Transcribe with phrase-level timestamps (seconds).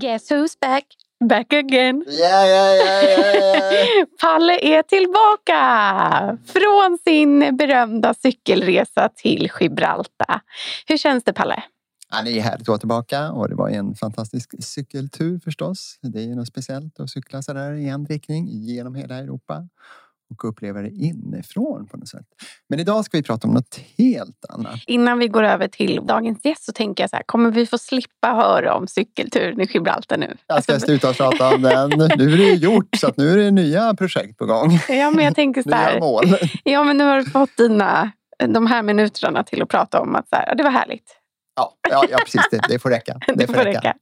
[0.00, 0.84] Guess who's back?
[1.28, 2.04] Back again.
[2.08, 4.06] Ja, ja, ja, ja, ja.
[4.20, 10.40] Palle är tillbaka från sin berömda cykelresa till Gibraltar.
[10.86, 11.62] Hur känns det Palle?
[12.10, 15.98] Ja, det är härligt att vara tillbaka och det var en fantastisk cykeltur förstås.
[16.02, 19.68] Det är något speciellt att cykla så där i en riktning genom hela Europa
[20.30, 22.26] och uppleva det inifrån på något sätt.
[22.68, 24.80] Men idag ska vi prata om något helt annat.
[24.86, 27.78] Innan vi går över till dagens gäst så tänker jag så här, kommer vi få
[27.78, 30.36] slippa höra om cykelturen i Gibraltar nu?
[30.46, 31.90] Jag ska Alltså, sluta prata om den.
[32.16, 34.78] Nu är det gjort så att nu är det nya projekt på gång.
[34.88, 36.24] ja, men jag tänker så Nya här, mål.
[36.64, 38.10] ja men nu har du fått dina,
[38.48, 41.16] de här minuterna till att prata om att så här, det var härligt.
[41.56, 42.42] Ja, ja, ja precis.
[42.50, 43.18] Det, det får räcka.
[43.34, 43.94] Det får räcka.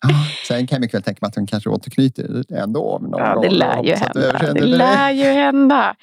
[0.48, 2.98] Sen kan jag mycket väl tänka mig att de kanske återknyter ändå.
[3.02, 4.52] Någon Ja, det lär ju hända.
[4.54, 5.96] Det lär ju hända.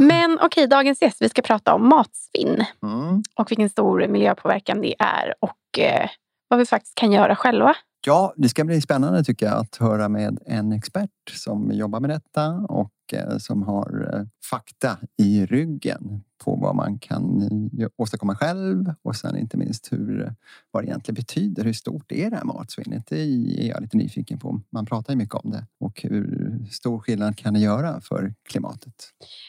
[0.00, 3.22] Men okej, dagens gäst, vi ska prata om matsvinn Mm.
[3.34, 6.08] och vilken stor miljöpåverkan det är och eh,
[6.48, 7.74] vad vi faktiskt kan göra själva.
[8.06, 12.10] Ja, det ska bli spännande tycker jag att höra med en expert som jobbar med
[12.10, 17.42] detta och eh, som har eh, fakta i ryggen på vad man kan
[17.80, 20.32] eh, åstadkomma själv och sen inte minst hur, eh,
[20.70, 21.64] vad det egentligen betyder.
[21.64, 23.06] Hur stort är det här matsvinnet?
[23.06, 24.60] Det är jag lite nyfiken på.
[24.72, 28.94] Man pratar ju mycket om det och hur stor skillnad kan det göra för klimatet?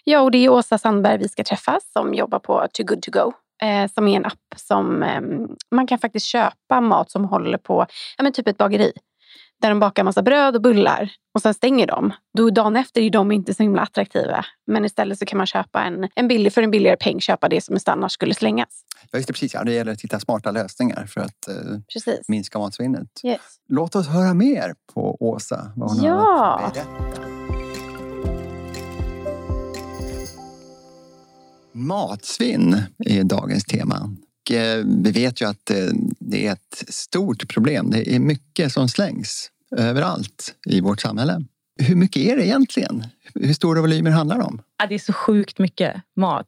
[0.03, 3.11] Ja, och det är Åsa Sandberg vi ska träffa som jobbar på Too Good To
[3.11, 3.33] Go.
[3.61, 7.85] Eh, som är en app som ehm, man kan faktiskt köpa mat som håller på,
[8.17, 8.91] ja men typ ett bageri.
[9.61, 12.11] Där de bakar massa bröd och bullar och sen stänger de.
[12.37, 14.45] Då dagen efter är de inte så himla attraktiva.
[14.67, 17.61] Men istället så kan man köpa en, en billig, för en billigare peng köpa det
[17.61, 18.69] som annars skulle slängas.
[19.11, 19.53] Ja, just det, precis.
[19.53, 21.55] Ja, det gäller att hitta smarta lösningar för att eh,
[21.93, 22.19] Precis.
[22.27, 23.07] minska matsvinnet.
[23.23, 23.41] Yes.
[23.69, 25.71] Låt oss höra mer på Åsa.
[25.75, 26.13] Vad hon Ja.
[26.13, 27.23] har att berätta.
[31.71, 34.09] Matsvinn är dagens tema.
[34.49, 35.77] Och, eh, Vi vet ju att eh,
[36.29, 37.89] det är ett stort problem.
[37.89, 41.45] Det är mycket som slängs överallt i vårt samhälle.
[41.81, 43.03] Hur mycket är det egentligen?
[43.35, 44.61] Hur stora volymer handlar det om?
[44.77, 46.47] Ja, det är så sjukt mycket mat.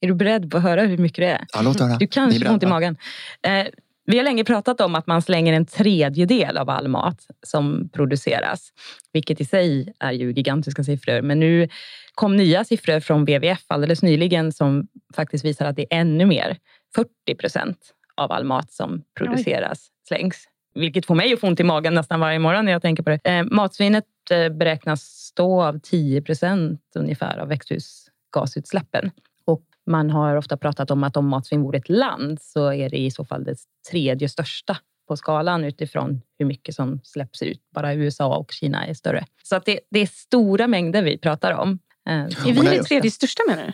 [0.00, 1.46] Är du beredd på att höra hur mycket det är?
[1.52, 1.96] Ja, låt höra.
[1.96, 2.96] Du kanske får ont i magen.
[3.42, 3.66] Eh,
[4.06, 8.72] vi har länge pratat om att man slänger en tredjedel av all mat som produceras.
[9.12, 11.22] Vilket i sig är ju gigantiska siffror.
[11.22, 11.68] Men nu
[12.14, 16.58] kom nya siffror från WWF alldeles nyligen som faktiskt visar att det är ännu mer.
[16.94, 17.78] 40 procent
[18.16, 20.48] av all mat som produceras slängs.
[20.74, 23.10] Vilket får mig att få ont i magen nästan varje morgon när jag tänker på
[23.10, 23.20] det.
[23.24, 29.10] Eh, matsvinnet eh, beräknas stå av 10 procent ungefär av växthusgasutsläppen.
[29.44, 32.98] Och man har ofta pratat om att om matsvinn vore ett land så är det
[32.98, 33.56] i så fall det
[33.90, 34.76] tredje största
[35.08, 37.60] på skalan utifrån hur mycket som släpps ut.
[37.74, 39.24] Bara USA och Kina är större.
[39.42, 41.78] Så att det, det är stora mängder vi pratar om.
[42.08, 42.26] Eh, Är
[42.58, 43.72] Och vi det- tredje största menar du?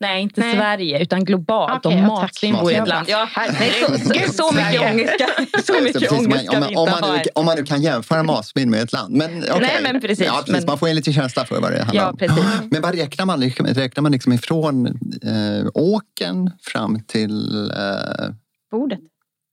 [0.00, 0.56] Nej, inte Nej.
[0.56, 1.86] Sverige, utan globalt.
[1.86, 3.06] Om ja, matsvinn vore ett land.
[3.08, 3.46] Ja, nej,
[3.80, 6.88] så, Herregud, så, så mycket ångest ska, så mycket ångest ska om, vi inte om,
[6.90, 7.22] man ha.
[7.34, 9.16] om man nu kan jämföra matsvinn med ett land.
[9.16, 9.60] Men, okej.
[9.60, 10.52] Nej, men precis, Ja, precis.
[10.52, 12.16] men- Man får en liten känsla för vad det handlar Ja, om.
[12.16, 12.44] precis.
[12.70, 13.40] Men vad räknar man?
[13.40, 17.70] liksom- Räknar man liksom ifrån eh, åken fram till...
[17.70, 18.30] Eh,
[18.70, 18.98] Bordet.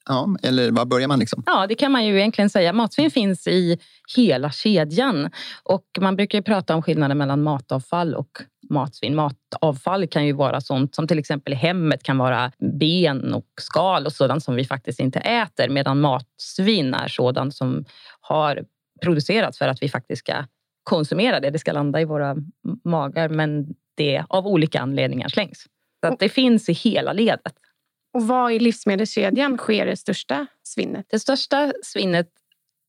[0.08, 1.44] Ja, eller var börjar man liksom?
[1.46, 2.74] Ja, det kan man ju egentligen säga.
[2.74, 3.80] Matsvinn finns i
[4.16, 5.30] hela kedjan.
[5.64, 9.16] Och man brukar prata om skillnaden mellan matavfall och matsvinn.
[9.16, 12.52] Matavfall kan ju vara sånt som till exempel i hemmet kan vara
[12.82, 15.70] ben och skal och sådant som vi faktiskt inte äter.
[15.70, 17.86] Medan matsvinn är sådant som
[18.22, 18.64] har
[19.02, 20.34] producerats för att vi faktiskt ska
[20.84, 21.50] konsumera det.
[21.50, 22.36] Det ska landa i våra
[22.84, 25.66] magar men det av olika anledningar slängs.
[26.02, 27.54] Så att det finns i hela ledet.
[28.14, 31.06] Och vad i livsmedelskedjan sker det största svinnet?
[31.10, 32.28] Det största svinnet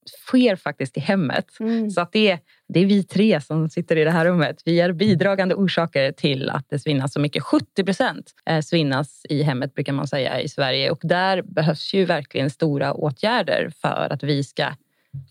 [0.09, 1.61] sker faktiskt i hemmet.
[1.61, 1.91] Mm.
[1.91, 4.63] Så att det, är, det är vi tre som sitter i det här rummet.
[4.65, 7.43] Vi är bidragande orsaker till att det svinnas så mycket.
[7.43, 10.91] 70 procent eh, svinnas i hemmet brukar man säga i Sverige.
[10.91, 14.73] Och där behövs ju verkligen stora åtgärder för att vi ska,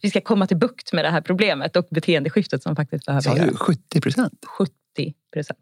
[0.01, 3.57] vi ska komma till bukt med det här problemet och beteendeskiftet som faktiskt behöver göras.
[3.57, 4.45] 70 procent?
[4.45, 5.59] 70 procent.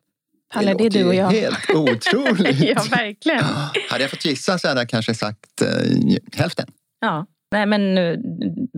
[0.55, 1.31] Palle, det är du och jag.
[1.31, 2.59] helt otroligt.
[2.59, 3.43] ja, verkligen.
[3.89, 6.65] Hade jag fått gissa så hade jag kanske sagt eh, hälften.
[7.01, 8.17] Ja, nej men eh,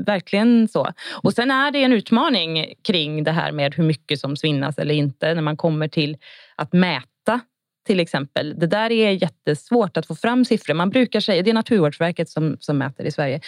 [0.06, 0.94] verkligen så.
[1.24, 4.94] Och sen är det en utmaning kring det här med hur mycket som svinnas eller
[4.94, 6.18] inte när man kommer till
[6.56, 7.42] att mäta
[7.88, 8.60] till exempel.
[8.60, 10.74] Det där är jättesvårt att få fram siffror.
[10.74, 13.42] Man brukar säga, det är Naturvårdsverket som, som mäter i Sverige.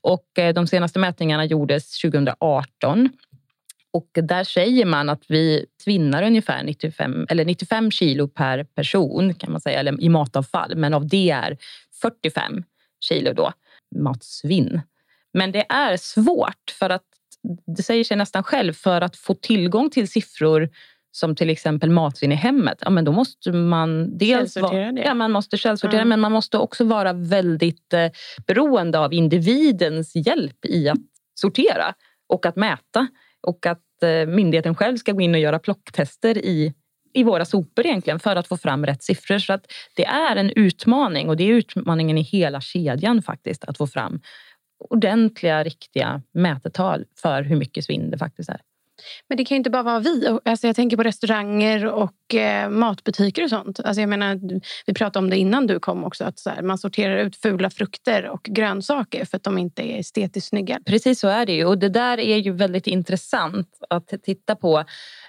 [0.00, 3.08] Och eh, de senaste mätningarna gjordes 2018.
[3.96, 9.52] Och där säger man att vi svinnar ungefär 95, eller 95 kilo per person kan
[9.52, 10.76] man säga, eller i matavfall.
[10.76, 11.56] Men av det är
[12.00, 12.62] 45
[13.00, 13.52] kilo då
[13.96, 14.80] matsvinn.
[15.32, 17.02] Men det är svårt för att
[17.76, 20.68] det säger sig nästan själv för att få tillgång till siffror
[21.12, 22.78] som till exempel matsvinn i hemmet.
[22.80, 26.08] Ja, men då måste man dels vara, ja, man måste källsortera, Mm.
[26.08, 28.10] men man måste också vara väldigt eh,
[28.46, 30.98] beroende av individens hjälp i att
[31.34, 31.94] sortera.
[32.28, 33.06] och att mäta
[33.40, 36.74] och att Eh, myndigheten själv ska gå in och göra plocktester i,
[37.12, 39.38] i våra sopor egentligen för att få fram rätt siffror.
[39.38, 43.78] Så att det är en utmaning och det är utmaningen i hela kedjan faktiskt att
[43.78, 44.20] få fram
[44.78, 48.60] ordentliga, riktiga mätetal för hur mycket svinn det faktiskt är.
[49.28, 50.38] Men det kan ju inte bara vara vi.
[50.44, 53.80] Alltså jag tänker på restauranger och eh, matbutiker och sånt.
[53.80, 56.24] Alltså jag menar, vi pratade om det innan du kom också.
[56.24, 60.48] Att här, man sorterar ut fula frukter och grönsaker för att de inte är estetiskt
[60.48, 60.80] snygga.
[60.86, 61.64] Precis så är det ju.
[61.64, 64.84] Och det där är ju väldigt intressant att titta på.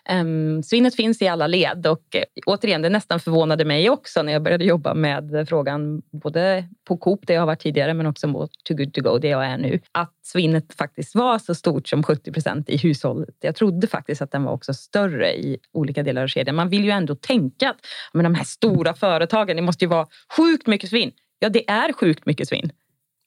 [0.09, 4.33] Ehm, svinnet finns i alla led och eh, återigen, det nästan förvånade mig också när
[4.33, 8.33] jag började jobba med frågan både på Coop där jag har varit tidigare men också
[8.33, 9.79] på Too Good To Go där jag är nu.
[9.91, 13.35] Att svinnet faktiskt var så stort som 70 procent i hushållet.
[13.39, 16.55] Jag trodde faktiskt att den var också större i olika delar av kedjan.
[16.55, 17.79] Man vill ju ändå tänka att
[18.13, 20.07] men de här stora företagen, det måste ju vara
[20.37, 21.11] sjukt mycket svinn.
[21.39, 22.71] Ja, det är sjukt mycket svinn.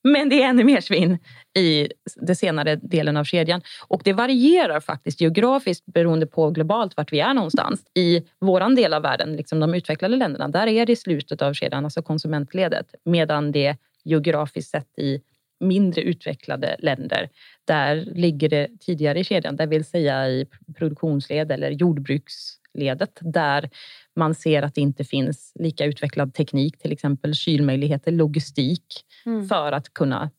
[0.02, 1.18] Men det är ännu mer svinn
[1.58, 3.62] i den senare delen av kedjan.
[3.88, 7.82] Och det varierar faktiskt geografiskt beroende på globalt vart vi är någonstans.
[7.94, 11.54] I vår del av världen, liksom de utvecklade länderna, där är det i slutet av
[11.54, 12.94] kedjan, alltså konsumentledet.
[13.04, 15.20] Medan det geografiskt sett i
[15.60, 17.28] mindre utvecklade länder,
[17.64, 20.46] där ligger det tidigare i kedjan, det vill säga i
[20.78, 23.70] produktionsled eller jordbruksledet, där
[24.16, 28.84] man ser att det inte finns lika utvecklad teknik, till exempel kylmöjligheter, logistik,
[29.26, 29.48] mm.
[29.48, 30.30] för att kunna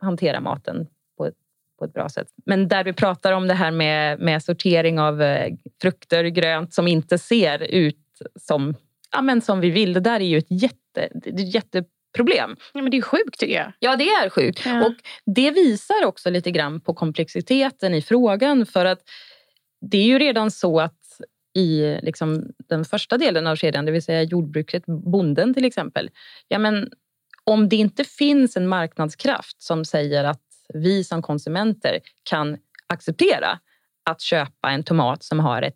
[0.00, 0.86] hantera maten
[1.18, 1.34] på ett,
[1.78, 2.28] på ett bra sätt.
[2.46, 6.88] Men där vi pratar om det här med, med sortering av eh, frukter, grönt som
[6.88, 8.02] inte ser ut
[8.40, 8.74] som,
[9.12, 9.92] ja, men som vi vill.
[9.92, 12.56] Det där är ju ett jätte, ett jätteproblem.
[12.74, 13.72] Ja, men det är sjukt tycker jag.
[13.78, 14.66] Ja, det är sjukt.
[14.66, 14.86] Ja.
[14.86, 14.94] Och
[15.26, 18.66] det visar också lite grann på komplexiteten i frågan.
[18.66, 19.00] För att
[19.80, 21.20] det är ju redan så att
[21.56, 26.10] i liksom den första delen av kedjan, det vill säga jordbruket, bonden till exempel.
[26.48, 26.90] Ja, men
[27.44, 30.42] om det inte finns en marknadskraft som säger att
[30.74, 33.58] vi som konsumenter kan acceptera
[34.10, 35.74] att köpa en tomat som har ett,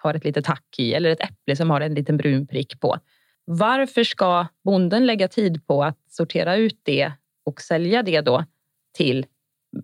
[0.00, 2.98] har ett litet hack i eller ett äpple som har en liten brun prick på.
[3.44, 7.12] Varför ska bonden lägga tid på att sortera ut det
[7.44, 8.44] och sälja det då
[8.96, 9.26] till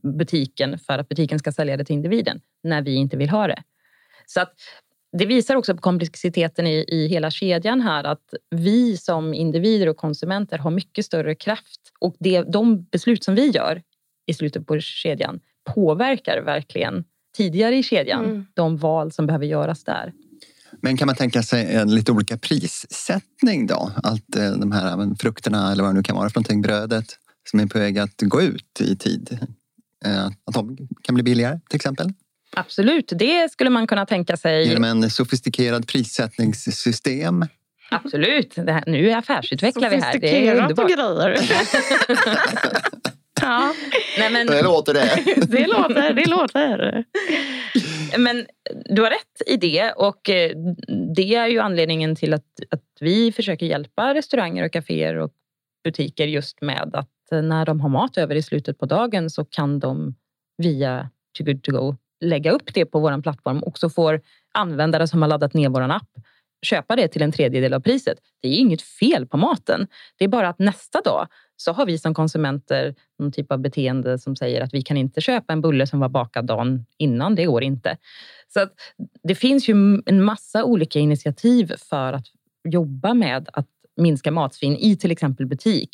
[0.03, 3.63] butiken för att butiken ska sälja det till individen när vi inte vill ha det?
[4.27, 4.55] Så att
[5.13, 9.97] det visar också på komplexiteten i, i hela kedjan här att vi som individer och
[9.97, 13.83] konsumenter har mycket större kraft och det, de beslut som vi gör
[14.27, 15.41] i slutet på kedjan
[15.75, 17.05] påverkar verkligen
[17.37, 18.47] tidigare i kedjan mm.
[18.55, 20.13] de val som behöver göras där.
[20.81, 23.91] Men kan man tänka sig en lite olika prissättning då?
[24.03, 27.07] Allt eh, de här frukterna eller vad det nu kan vara för någonting, brödet
[27.51, 29.39] som är på väg att gå ut i tid.
[30.05, 32.13] Eh, att de kan bli billigare till exempel?
[32.57, 34.69] Absolut, det skulle man kunna tänka sig.
[34.69, 37.45] Genom en sofistikerad prissättningssystem?
[37.91, 40.19] Absolut, det här, nu affärsutvecklar vi här.
[40.19, 40.91] Det är underbart.
[40.91, 41.37] grejer.
[43.43, 43.75] ja.
[44.19, 44.47] Nej, men...
[44.47, 45.25] Det låter det.
[45.47, 47.05] det låter, det låter.
[48.19, 48.47] Men
[48.85, 50.51] du har rätt i det och eh,
[51.17, 55.33] det är ju anledningen till att, att vi försöker hjälpa restauranger och kaféer och
[55.85, 59.79] butiker just med att när de har mat över i slutet på dagen så kan
[59.79, 60.15] de
[60.59, 64.21] via Too Good To Go lägga upp det på vår plattform och så får
[64.55, 66.09] användare som har laddat ner vår app
[66.63, 68.19] köpa det till en tredjedel av priset.
[68.41, 69.87] Det är inget fel på maten.
[70.19, 74.19] Det är bara att nästa dag så har vi som konsumenter någon typ av beteende
[74.19, 77.35] som säger att vi kan inte köpa en bulle som var bakad dagen innan.
[77.35, 77.97] Det går inte.
[78.49, 78.73] Så att
[79.23, 82.27] det finns ju en massa olika initiativ för att
[82.69, 85.91] jobba med att minska matsvinn i till exempel butik.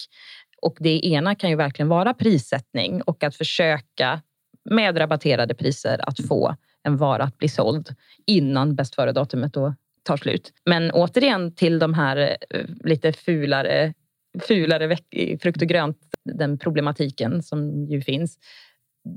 [0.63, 4.23] Och det ena kan ju verkligen vara prissättning och att försöka
[4.71, 7.95] med rabatterade priser att få en vara att bli såld
[8.27, 10.53] innan bäst före-datumet då tar slut.
[10.65, 13.95] Men återigen till de här eh, lite fulare,
[14.41, 14.97] fulare
[15.43, 18.39] frukt och grönt, den problematiken som ju finns.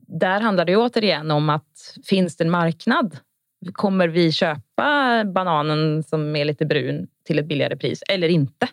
[0.07, 3.17] Där handlar det återigen om att finns det en marknad?
[3.73, 8.67] Kommer vi köpa bananen som är lite brun till ett billigare pris eller inte?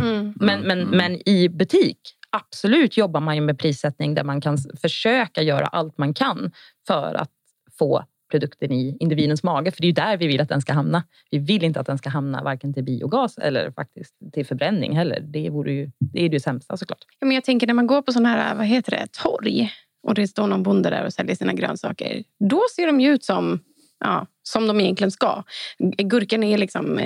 [0.00, 0.34] Mm.
[0.36, 0.96] Men, men, mm.
[0.96, 1.98] men i butik
[2.30, 6.50] absolut jobbar man ju med prissättning där man kan försöka göra allt man kan
[6.86, 7.30] för att
[7.78, 9.70] få produkten i individens mage.
[9.70, 11.04] För det är ju där vi vill att den ska hamna.
[11.30, 15.20] Vi vill inte att den ska hamna varken till biogas eller faktiskt till förbränning heller.
[15.20, 17.04] Det, vore ju, det är det sämsta såklart.
[17.18, 19.70] Ja, men jag tänker när man går på sådana här, vad heter det, torg
[20.02, 22.24] och det står någon bonde där och säljer sina grönsaker.
[22.50, 23.60] Då ser de ju ut som
[24.00, 25.42] ja, som de egentligen ska.
[25.98, 26.98] Gurkan är liksom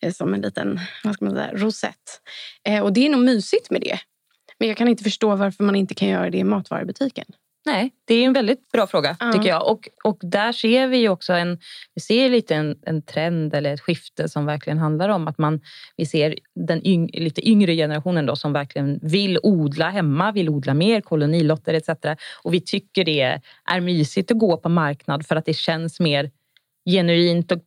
[0.00, 2.20] eh, som en liten vad ska man säga, rosett.
[2.64, 3.98] Eh, och det är nog mysigt med det.
[4.62, 7.24] Men jag kan inte förstå varför man inte kan göra det i matvarubutiken.
[7.66, 9.32] Nej, det är en väldigt bra fråga Ja.
[9.32, 9.70] tycker jag.
[9.70, 11.58] Och, och där ser vi ju också en,
[11.94, 15.60] vi ser lite en, en trend eller ett skifte som verkligen handlar om att man,
[15.96, 20.74] vi ser den yng, lite yngre generationen då som verkligen vill odla hemma, vill odla
[20.74, 21.88] mer, kolonilotter etc.
[22.42, 23.40] Och vi tycker det
[23.70, 26.30] är mysigt att gå på marknad för att det känns mer
[26.90, 27.58] genuint och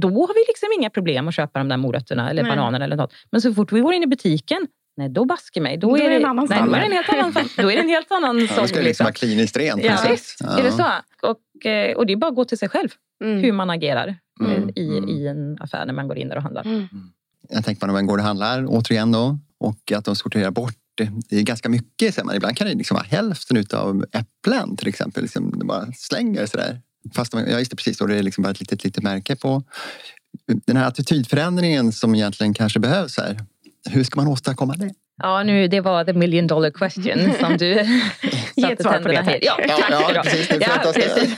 [0.00, 2.50] då har vi liksom inga problem att köpa de där morötterna eller Nej.
[2.52, 3.12] bananerna eller något.
[3.30, 5.76] Men så fort vi går in i butiken Nej, då baske mig.
[5.76, 7.76] Då, Då är det en annan nej, då är det en helt annan, då är
[7.76, 8.68] det en helt annan Ja, då sång.
[8.68, 9.84] ska det liksom vara kliniskt rent.
[9.84, 10.10] Ja, precis.
[10.10, 10.36] visst.
[10.40, 10.58] Ja.
[10.58, 10.86] Är det så?
[11.22, 12.88] Och, eh, och det är bara att gå till sig själv
[13.24, 13.42] Mm.
[13.42, 15.08] hur man agerar eh, Mm, i, mm.
[15.08, 16.62] i en affär när man går in där och handlar.
[16.66, 16.86] Mm.
[17.48, 20.74] Jag tänker på när man går och handlar återigen då och att de sorterar bort
[20.94, 21.36] det.
[21.38, 22.14] Är ganska mycket.
[22.14, 25.22] Så man, ibland kan det liksom vara hälften utav äpplen till exempel.
[25.22, 26.80] Liksom, de bara slänger sådär.
[27.14, 28.00] Fast de, ja, just det, precis.
[28.00, 29.62] Och det är liksom bara ett litet, litet märke på.
[30.46, 33.44] Den här attitydförändringen som egentligen kanske behövs här.
[33.90, 34.90] Hur ska man åstadkomma det?
[35.22, 39.38] Ja, nu, det var the million dollar question som du det, tänderna till.
[39.42, 40.22] Ja, Ja, ska du ha.
[40.22, 40.48] precis.
[40.48, 40.92] Det.
[40.94, 41.36] precis.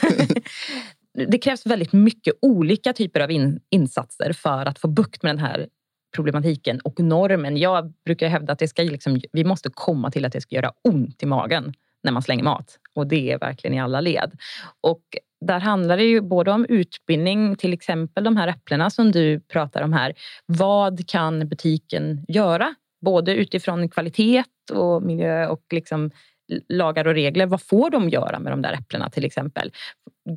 [1.28, 5.44] det krävs väldigt mycket olika typer av in, insatser för att få bukt med den
[5.44, 5.66] här
[6.14, 7.56] problematiken och normen.
[7.56, 10.72] Jag brukar hävda att det ska liksom, vi måste komma till att det ska göra
[10.88, 12.78] ont i magen när man slänger mat.
[12.94, 14.32] Och det är verkligen i alla led.
[14.80, 15.02] Och
[15.46, 19.82] där handlar det ju både om utbildning, till exempel de här äpplena som du pratar
[19.82, 20.12] om här.
[20.46, 22.74] Vad kan butiken göra?
[23.04, 26.10] Både utifrån kvalitet och miljö och liksom
[26.68, 27.46] lagar och regler.
[27.46, 29.72] Vad får de göra med de där äpplena till exempel?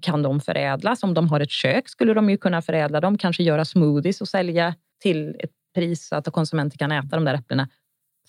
[0.02, 1.04] Kan de förädlas?
[1.04, 4.28] Om de har ett kök skulle de ju kunna förädla dem, kanske göra smoothies och
[4.28, 7.68] sälja till ett pris så att konsumenter kan äta de där äpplena.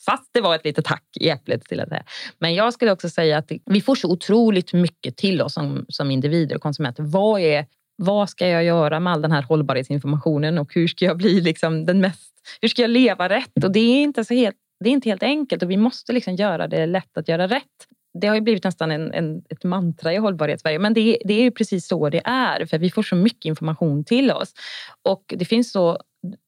[0.07, 2.05] Fast det var ett litet hack i äpplet till att säga.
[2.39, 6.11] Men jag skulle också säga att vi får så otroligt mycket till oss som, som
[6.11, 7.03] individer och konsumenter.
[7.03, 7.67] Vad, är,
[7.97, 11.87] vad ska jag göra med all den här hållbarhetsinformationen och hur ska jag bli liksom
[11.87, 12.33] den mest...
[12.61, 13.65] Hur ska jag leva rätt?
[13.65, 16.35] Och det är inte, så helt, det är inte helt enkelt och vi måste liksom
[16.35, 17.65] göra det lätt att göra rätt.
[18.21, 21.43] Det har ju blivit nästan en, en, ett mantra i hållbarhetssverige, men det, det är
[21.43, 24.53] ju precis så det är för vi får så mycket information till oss.
[25.03, 25.99] Och det finns så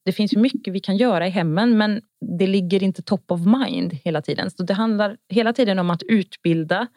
[0.05, 2.01] det finns ju mycket vi kan göra i hemmen men
[2.37, 4.51] det ligger inte top of mind hela tiden.
[4.51, 6.87] Så det handlar hela tiden om att utbilda,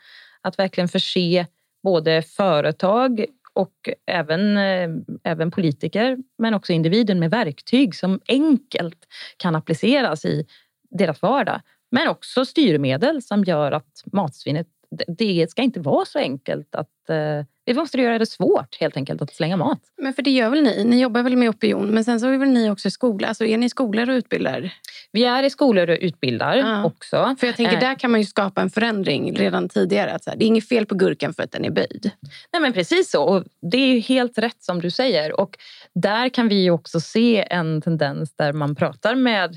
[0.41, 1.47] att verkligen förse
[1.83, 4.91] både företag och även, eh,
[5.25, 9.07] även politiker men också individen med verktyg som enkelt
[9.37, 10.47] kan appliceras i
[10.91, 11.61] deras vardag.
[11.91, 14.67] Men också styrmedel som gör att matsvinnet,
[15.07, 19.23] det- ska inte vara så enkelt att eh, vi måste göra det svårt helt enkelt
[19.23, 19.81] att slänga mat.
[20.03, 20.85] Men för det gör väl ni?
[20.85, 23.29] Ni jobbar väl med opinion, men sen så är väl ni också i skola?
[23.29, 24.73] Alltså är ni i skolor och utbildar?
[25.13, 26.85] Vi är i skolor och utbildar Ja.
[26.85, 27.37] också.
[27.41, 27.81] För jag tänker, Eh.
[27.81, 30.13] där kan man ju skapa en förändring redan tidigare.
[30.13, 32.11] Att så här, det är inget fel på gurkan för att den är böjd.
[32.53, 33.23] Nej, men precis så.
[33.25, 35.41] Och det är helt rätt som du säger.
[35.41, 35.59] Och
[35.95, 39.57] där kan vi ju också se en tendens där man pratar med,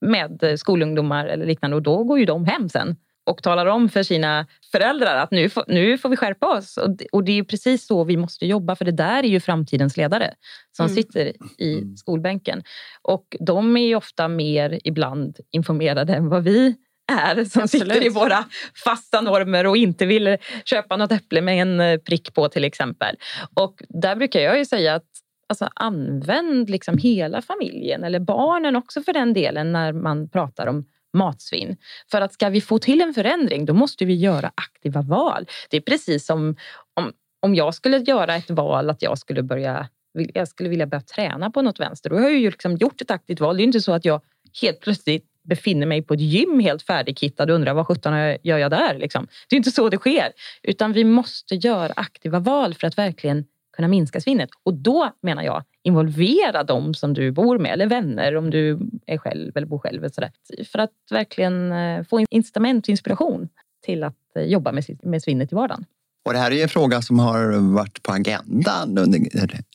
[0.00, 2.96] med skolungdomar eller liknande och då går ju de hem sen
[3.28, 6.76] och talar om för sina föräldrar att nu får, nu får vi skärpa oss.
[6.76, 9.28] Och det, och det är ju precis så vi måste jobba för det där är
[9.28, 10.34] ju framtidens ledare
[10.76, 10.96] som Mm.
[10.96, 11.96] sitter i Mm.
[11.96, 12.62] skolbänken.
[13.02, 16.74] Och de är ju ofta mer ibland informerade än vad vi
[17.12, 17.70] är som Absolut.
[17.92, 18.44] sitter i våra
[18.84, 23.16] fasta normer och inte vill köpa något äpple med en eh, prick på till exempel.
[23.54, 25.04] Och där brukar jag ju säga att
[25.48, 30.84] alltså, använd liksom hela familjen eller barnen också för den delen när man pratar om
[31.18, 31.76] matsvinn.
[32.10, 35.46] För att ska vi få till en förändring då måste vi göra aktiva val.
[35.70, 36.56] Det är precis som
[36.94, 39.88] om, om jag skulle göra ett val att jag skulle börja
[40.34, 42.10] jag skulle vilja börja träna på något vänster.
[42.10, 43.56] Då har jag ju liksom gjort ett aktivt val.
[43.56, 44.20] Det är inte så att jag
[44.62, 48.70] helt plötsligt befinner mig på ett gym helt färdigkittad och undrar vad sjutton gör jag
[48.70, 48.98] där?
[48.98, 49.28] Liksom.
[49.48, 50.32] Det är inte så det sker.
[50.62, 53.44] Utan vi måste göra aktiva val för att verkligen
[53.76, 54.50] kunna minska svinnet.
[54.62, 59.18] Och då menar jag involvera dem som du bor med eller vänner om du är
[59.18, 60.08] själv eller bor själv.
[60.08, 60.30] Sådär.
[60.72, 63.48] För att verkligen eh, få incitament och inspiration
[63.86, 65.84] till att eh, jobba med, sitt- med svinnet i vardagen.
[66.26, 69.20] Och det här är ju en fråga som har varit på agendan under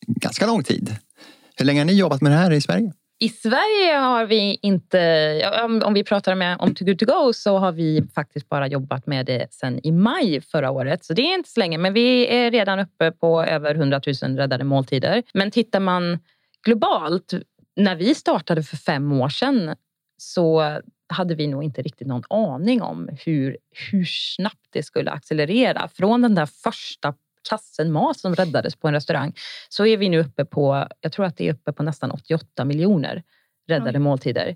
[0.07, 0.95] ganska lång tid.
[1.55, 2.93] Hur länge har ni jobbat med det här i Sverige?
[3.19, 7.33] I Sverige har vi inte, om, om vi pratar med, om Too Good To Go
[7.33, 11.05] så har vi faktiskt bara jobbat med det sedan i maj förra året.
[11.05, 14.37] Så det är inte så länge, men vi är redan uppe på över 100 000
[14.37, 15.23] räddade måltider.
[15.33, 16.19] Men tittar man
[16.63, 17.33] globalt,
[17.75, 19.75] när vi startade för fem år sedan
[20.17, 20.77] så
[21.07, 23.57] hade vi nog inte riktigt någon aning om hur,
[23.91, 25.87] hur snabbt det skulle accelerera.
[25.87, 27.13] Från den där första
[27.49, 29.33] kassen mat som räddades på en restaurang
[29.69, 32.65] så är vi nu uppe på, jag tror att det är uppe på nästan 88
[32.65, 33.23] miljoner
[33.67, 34.03] räddade Oj.
[34.03, 34.55] måltider.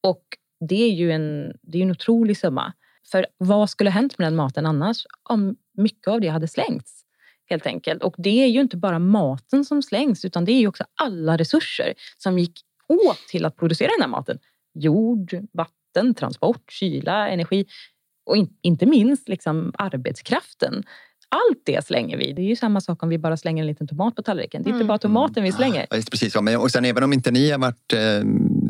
[0.00, 0.22] Och
[0.68, 2.72] det är ju en, det är en otrolig summa.
[3.10, 7.04] För vad skulle hänt med den maten annars om mycket av det hade slängts?
[7.50, 8.02] Helt enkelt.
[8.02, 11.36] Och det är ju inte bara maten som slängs utan det är ju också alla
[11.36, 14.38] resurser som gick åt till att producera den här maten.
[14.74, 17.66] Jord, vatten, transport, kyla, energi.
[18.26, 20.84] Och in, inte minst liksom arbetskraften.
[21.34, 22.32] Allt det slänger vi.
[22.32, 24.62] Det är ju samma sak om vi bara slänger en liten tomat på tallriken.
[24.62, 24.86] Det är inte Mm.
[24.86, 25.86] bara tomaten vi slänger.
[25.90, 28.22] Ja, precis och sen även om inte ni har varit eh,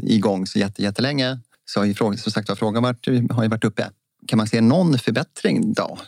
[0.03, 3.49] igång så jätte, jättelänge så har ju frågan, som sagt, var, frågan varit, har ju
[3.49, 3.91] varit uppe.
[4.27, 5.99] Kan man se någon förbättring då?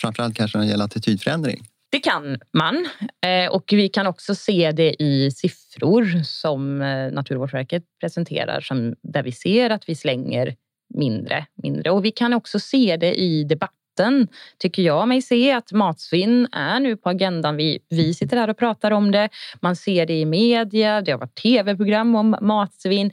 [0.00, 1.64] Framförallt kanske när det gäller attitydförändring.
[1.90, 2.86] Det kan man.
[3.26, 9.22] Eh, Och vi kan också se det i siffror som eh, Naturvårdsverket presenterar som, där
[9.22, 10.54] vi ser att vi slänger
[10.94, 11.90] mindre, mindre.
[11.90, 13.44] Och vi kan också se det i
[13.96, 17.56] debatten, tycker jag mig se, att matsvinn är nu på agendan.
[17.56, 19.28] Vi, vi sitter här och pratar om det.
[19.60, 23.10] Man ser det i media, det har varit tv-program om matsvinn.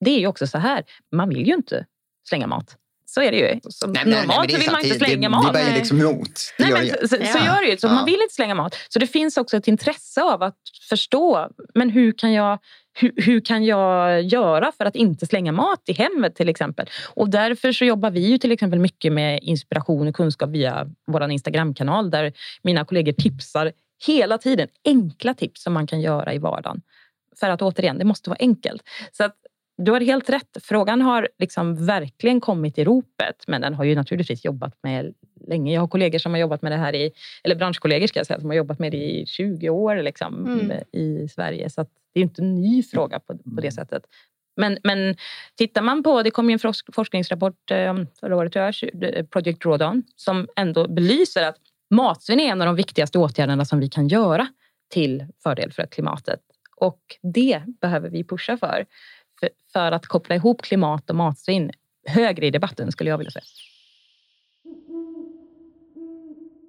[0.00, 1.86] Det är ju också så här, man vill ju inte
[2.28, 2.76] slänga mat.
[3.14, 3.60] Så är det ju.
[3.70, 5.52] Som normalt så vill man inte slänga mat.
[5.52, 6.40] Det, det är ju liksom emot.
[6.58, 7.08] Det Nej, gör men, det.
[7.08, 7.46] så, så, så Ja.
[7.46, 7.76] gör det ju.
[7.76, 7.92] Så Ja.
[7.92, 8.76] Man vill inte slänga mat.
[8.88, 12.58] Så det finns också ett intresse av att förstå men hur kan jag
[12.98, 16.86] hur, hur kan jag göra för att inte slänga mat i hemmet till exempel?
[17.14, 21.30] Och därför så jobbar vi ju till exempel mycket med inspiration och kunskap via vår
[21.30, 23.72] Instagramkanal där mina kollegor tipsar
[24.06, 26.82] hela tiden enkla tips som man kan göra i vardagen.
[27.40, 28.82] För att återigen, det måste vara enkelt.
[29.12, 29.36] Så att
[29.76, 30.56] du har helt rätt.
[30.62, 35.14] Frågan har liksom verkligen kommit i ropet, men den har ju naturligtvis jobbat med
[35.48, 35.74] länge.
[35.74, 37.10] Jag har kollegor som har jobbat med det här i,
[37.44, 40.76] eller branschkollegor ska jag säga, som har jobbat med det i 20 år liksom, Mm.
[40.92, 41.70] i Sverige.
[41.70, 44.02] Så det är inte en ny fråga på, på det sättet.
[44.56, 45.16] Men, men
[45.58, 50.02] tittar man på, det kom ju en forsk- forskningsrapport eh, förra året, tju- Project Drawdown,
[50.16, 51.56] som ändå belyser att
[51.90, 54.46] matsvinn är en av de viktigaste åtgärderna som vi kan göra
[54.92, 56.40] till fördel för klimatet.
[56.76, 58.86] Och det behöver vi pusha för.
[59.40, 61.70] För, för att koppla ihop klimat och matsvinn
[62.06, 63.44] högre i debatten skulle jag vilja säga.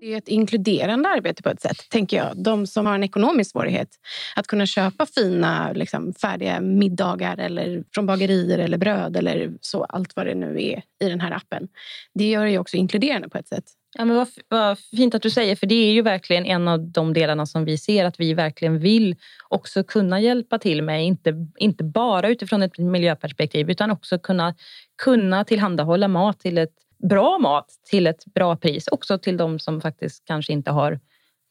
[0.06, 2.44] Det är ett inkluderande arbete på ett sätt, tänker jag.
[2.44, 3.90] De som har en ekonomisk svårighet
[4.36, 10.16] att kunna köpa fina liksom, färdiga middagar eller från bagerier eller bröd eller så, allt
[10.16, 11.68] vad det nu är i den här appen.
[12.14, 13.66] Det gör det ju också inkluderande på ett sätt.
[13.98, 16.80] Ja, men vad, vad fint att du säger, för det är ju verkligen en av
[16.80, 19.16] de delarna som vi ser att vi verkligen vill
[19.50, 21.06] också kunna hjälpa till med.
[21.06, 24.56] Inte, inte bara utifrån ett miljöperspektiv utan också kunna,
[25.04, 26.74] kunna tillhandahålla mat till ett
[27.10, 28.88] bra mat till ett bra pris.
[28.88, 31.00] Också till de som faktiskt kanske inte har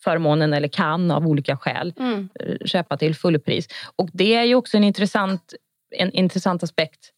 [0.05, 2.29] förmånen eller kan av olika skäl Mm.
[2.41, 3.69] eh, köpa till fullpris.
[3.97, 5.55] Och det är ju också en intressant,
[5.97, 7.11] en intressant aspekt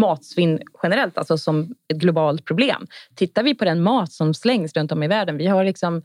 [0.00, 2.86] matsvinn generellt, alltså som ett globalt problem.
[3.14, 6.02] Tittar vi på den mat som slängs runt om i världen, vi har liksom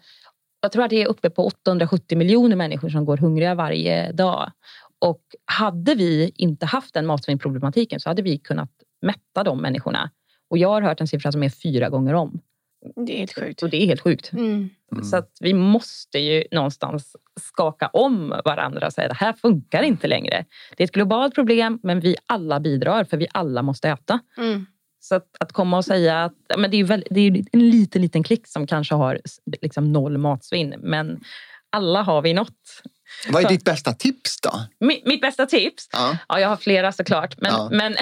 [0.61, 4.51] jag tror att det är uppe på 870 miljoner människor som går hungriga varje dag.
[4.99, 8.69] Och hade vi inte haft den matsvinnproblematiken så hade vi kunnat
[9.01, 10.11] mätta de människorna.
[10.49, 12.41] Och jag har hört en siffra som är fyra gånger om.
[12.95, 13.63] Det är helt sjukt.
[13.63, 14.31] Och det är helt sjukt.
[14.33, 14.69] Mm.
[14.91, 15.03] Mm.
[15.03, 20.07] Så att vi måste ju någonstans skaka om varandra och säga det här funkar inte
[20.07, 20.45] längre.
[20.77, 24.19] Det är ett globalt problem men vi alla bidrar för vi alla måste äta.
[24.37, 24.65] Mm.
[24.99, 27.69] Så att, att komma och säga att men det är, ju väl, det är en
[27.69, 29.19] liten, liten klick som kanske har
[29.61, 30.75] liksom noll matsvinn.
[30.79, 31.19] Men
[31.69, 32.81] alla har vi något.
[33.29, 34.51] Vad är ditt bästa tips då?
[34.79, 35.89] Mitt, mitt bästa tips?
[35.91, 36.17] Ja.
[36.27, 37.35] Ja, jag har flera såklart.
[37.41, 37.69] Men, Ja.
[37.71, 37.95] men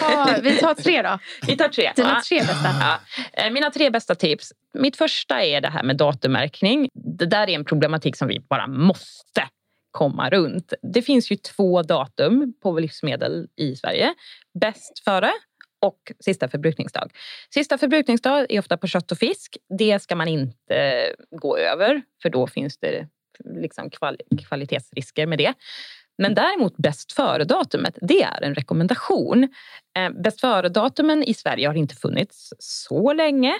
[0.00, 1.18] Ta, vi tar tre då.
[1.46, 1.92] vi tar tre.
[1.96, 2.22] Dina Ja.
[2.28, 2.68] tre bästa.
[2.80, 3.00] Ja.
[3.32, 4.52] Eh, Mina tre bästa tips.
[4.74, 6.88] Mitt första är det här med datummärkning.
[7.18, 9.48] Det där är en problematik som vi bara måste
[9.90, 10.72] komma runt.
[10.94, 14.14] Det finns ju två datum på livsmedel i Sverige.
[14.60, 15.30] Bäst före
[15.82, 17.10] och sista förbrukningsdag.
[17.54, 19.56] Sista förbrukningsdag är ofta på kött och fisk.
[19.78, 23.08] Det ska man inte gå över för då finns det
[23.44, 25.54] liksom kval- kvalitetsrisker med det.
[26.18, 29.48] Men däremot bäst före-datumet, det är en rekommendation.
[29.96, 33.54] Eh, bäst före-datumen i Sverige har inte funnits så länge.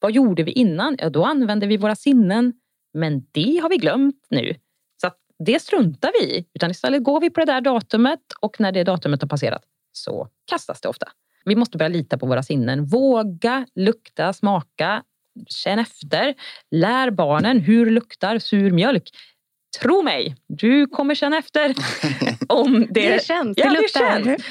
[0.00, 0.96] Vad gjorde vi innan?
[0.98, 2.52] Ja, då använde vi våra sinnen.
[2.94, 4.54] Men det har vi glömt nu.
[5.00, 6.46] Så att det struntar vi i.
[6.54, 10.28] Utan istället går vi på det där datumet och när det datumet har passerat så
[10.46, 11.08] kastas det ofta.
[11.44, 12.84] Vi måste börja lita på våra sinnen.
[12.84, 15.02] Våga lukta, smaka,
[15.48, 16.34] känn efter.
[16.70, 19.10] Lär barnen hur luktar sur mjölk.
[19.80, 21.74] Tro mig, du kommer känna efter
[22.48, 23.58] om det, Det känns.
[23.58, 24.24] Ja, det det luktar.
[24.24, 24.42] känns.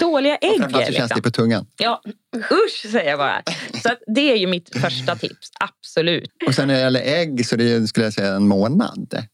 [0.00, 0.58] dåliga ägg.
[0.60, 1.16] Framförallt så känns liksom.
[1.16, 1.66] det på tungan.
[1.78, 2.02] Ja,
[2.36, 3.42] usch säger jag bara.
[3.82, 6.30] Så att det är ju mitt första tips, absolut.
[6.46, 9.24] Och sen när det gäller ägg så det är, skulle jag säga en månad.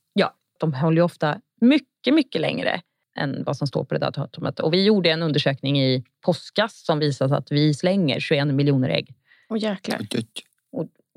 [0.58, 2.80] De håller ju ofta mycket, mycket längre
[3.18, 4.60] än vad som står på det där datumet.
[4.60, 9.14] Och vi gjorde en undersökning i påskas som visade att vi slänger 21 miljoner ägg.
[9.48, 9.98] Åh jäklar.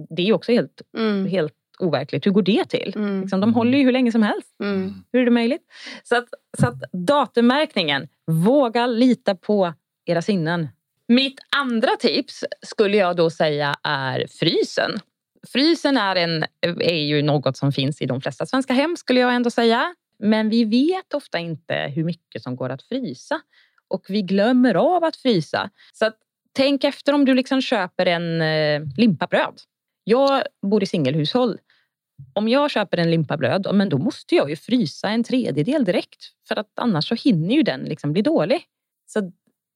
[0.10, 1.26] Det är ju också helt, Mm.
[1.26, 2.26] helt overkligt.
[2.26, 2.94] Hur går det till?
[2.96, 3.22] Mm.
[3.22, 4.56] Liksom, de håller ju hur länge som helst.
[4.64, 4.94] Mm.
[5.12, 5.62] Hur är det möjligt?
[6.04, 6.28] Så att,
[6.60, 9.74] så att datummärkningen, våga lita på
[10.06, 10.68] era sinnen.
[11.08, 14.92] Mitt andra tips skulle jag då säga är frysen.
[15.48, 19.36] Frysen är, en, är ju något som finns i de flesta svenska hem skulle jag
[19.36, 19.96] ändå säga.
[20.20, 23.42] Men vi vet ofta inte hur mycket som går att frysa.
[23.88, 25.70] Och vi glömmer av att frysa.
[25.94, 26.18] Så att
[26.54, 29.62] tänk efter om du liksom köper en eh, limpa bröd.
[30.10, 31.58] Jag bor i singelhushåll.
[32.34, 36.26] Om jag köper en limpa bröd, men då måste jag ju frysa en tredjedel direkt.
[36.48, 38.64] För att annars så hinner ju den liksom bli dålig.
[39.08, 39.32] Så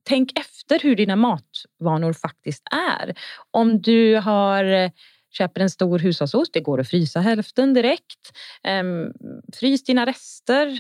[0.08, 3.16] tänk efter hur dina matvanor faktiskt är.
[3.52, 4.92] Om du har eh,
[5.32, 8.32] köper en stor hushållsost, det går att frysa hälften direkt.
[8.64, 9.14] Ehm,
[9.54, 10.80] frys dina rester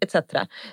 [0.00, 0.16] etc.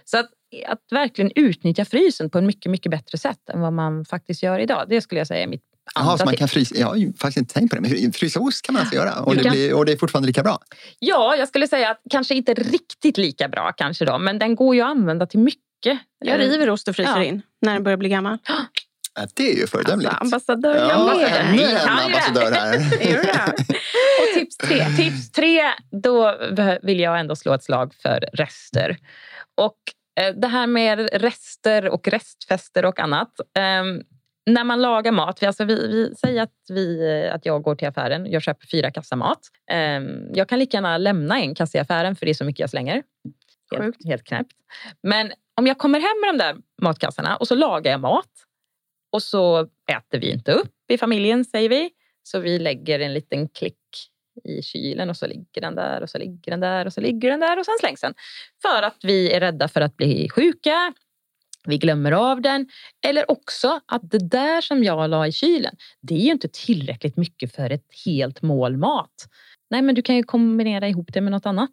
[0.06, 0.30] Så att,
[0.68, 4.60] att verkligen utnyttja frysen på ett mycket, mycket bättre sätt än vad man faktiskt gör
[4.60, 4.86] idag.
[4.90, 7.38] Det skulle jag säga är mitt Jaha, så man kan frysa, jag har ju faktiskt
[7.38, 9.52] inte tänkt på det, men frysa ost kan man alltså göra och det, kan...
[9.52, 10.60] blir, och det är fortfarande lika bra?
[11.00, 14.76] Ja, jag skulle säga att kanske inte riktigt lika bra kanske då, men den går
[14.76, 16.00] ju att använda till mycket.
[16.26, 17.24] Jag river ost och fryser ja.
[17.24, 18.38] in när den börjar bli gammal.
[19.18, 20.14] Ja, det är ju föredömligt.
[20.14, 22.76] Alltså, ambassadör ja, Ännu en ambassadör här.
[24.22, 24.86] och tips tre.
[24.98, 26.38] Tips tre, då
[26.82, 28.98] vill jag ändå slå ett slag för rester.
[29.56, 29.78] Och
[30.20, 33.32] eh, det här med rester och restfester och annat.
[34.48, 37.88] När man lagar mat, vi, alltså vi, vi säger att, vi, att jag går till
[37.88, 39.40] affären, jag köper fyra kassar mat.
[39.72, 42.60] Um, jag kan lika gärna lämna en kasse i affären för det är så mycket
[42.60, 43.04] jag slänger.
[43.72, 44.52] Helt, helt knäppt.
[45.04, 48.32] Men om jag kommer hem med de där matkassarna och så lagar jag mat
[49.12, 49.60] och så
[49.92, 51.90] äter vi inte upp i familjen, säger vi.
[52.24, 53.80] Så vi lägger en liten klick
[54.44, 57.30] i kylen och så ligger den där och så ligger den där och så ligger
[57.30, 58.14] den där och sen slängs den.
[58.62, 60.94] För att vi är rädda för att bli sjuka.
[61.68, 62.68] Vi glömmer av den.
[63.08, 67.18] Eller också att det där som jag la i kylen, det är ju inte tillräckligt
[67.18, 69.28] mycket för ett helt mål mat.
[69.70, 71.72] Nej, men du kan ju kombinera ihop det med något annat.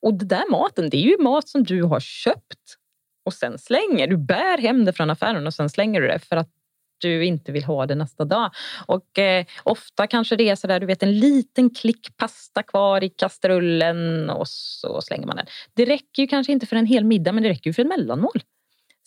[0.00, 2.76] Och det där maten, det är ju mat som du har köpt
[3.24, 4.06] och sen slänger.
[4.06, 6.50] Du bär hem det från affären och sen slänger du det för att
[6.98, 8.50] du inte vill ha det nästa dag.
[8.86, 13.04] Och eh, ofta kanske det är så där, du vet en liten klick pasta kvar
[13.04, 15.46] i kastrullen och så slänger man den.
[15.74, 17.88] Det räcker ju kanske inte för en hel middag, men det räcker ju för ett
[17.88, 18.40] mellanmål.